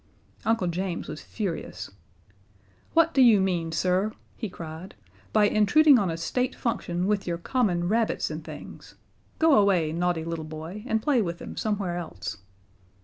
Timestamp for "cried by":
4.49-5.43